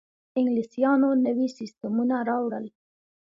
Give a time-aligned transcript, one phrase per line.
[0.39, 2.65] انګلیسانو نوي سیستمونه راوړل.